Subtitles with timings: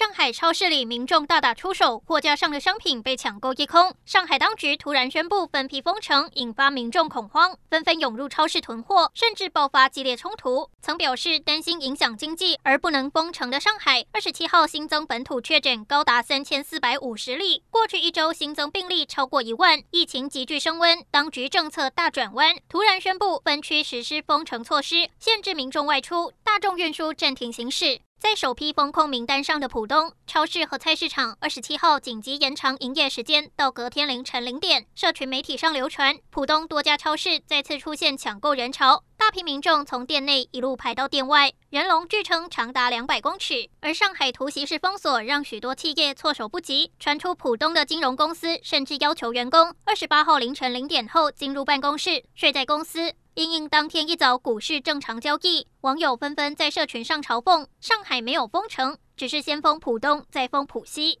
[0.00, 3.94] 上海超市里，民众大打出手，货架上的商品被抢购一空。
[4.06, 10.70] 上海当局突然宣布分批封城，引发民众恐慌，纷纷涌入超市囤货，甚至爆发激烈冲突。
[10.80, 28.00] 曾表示担心影响经济而不能封城的上海，二十七号新增本土确诊高达三千四百五十例，过去一周新增病例超过一万，疫情急剧升温，当局政策大转弯，突然宣布分区实施封城措施，限制民众外出，大众运输暂停行驶。
[28.20, 34.84] 在首批封控名单上的浦东超市和菜市场，二十七号紧急延长营业时间到隔天凌晨零点。
[34.94, 43.70] 社群媒体上流传，浦东多家超市再次出现抢购人潮，大批民众从店内一路排到店外，人龙据称长达两百公尺。
[43.80, 53.14] 而上海突袭式封锁让许多企业措手不及，传出浦东的金融公司甚至要求员工二十八号凌晨零点后进入办公室，睡在公司。
[53.34, 61.18] 因应当天一早股市正常交易，网友纷纷在社群上嘲讽：上海没有封城，只是先封浦东，再封浦西。